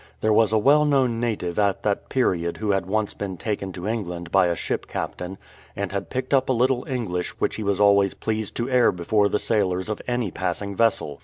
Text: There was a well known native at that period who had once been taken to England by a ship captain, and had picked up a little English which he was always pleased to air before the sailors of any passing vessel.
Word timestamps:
There 0.21 0.33
was 0.33 0.51
a 0.51 0.57
well 0.57 0.83
known 0.83 1.19
native 1.19 1.59
at 1.59 1.83
that 1.83 2.09
period 2.09 2.57
who 2.57 2.71
had 2.71 2.87
once 2.87 3.13
been 3.13 3.37
taken 3.37 3.71
to 3.73 3.87
England 3.87 4.31
by 4.31 4.47
a 4.47 4.55
ship 4.55 4.87
captain, 4.87 5.37
and 5.75 5.91
had 5.91 6.09
picked 6.09 6.33
up 6.33 6.49
a 6.49 6.53
little 6.53 6.83
English 6.89 7.39
which 7.39 7.57
he 7.57 7.61
was 7.63 7.79
always 7.79 8.15
pleased 8.15 8.55
to 8.55 8.67
air 8.71 8.91
before 8.91 9.29
the 9.29 9.37
sailors 9.37 9.89
of 9.89 10.01
any 10.07 10.31
passing 10.31 10.75
vessel. 10.75 11.19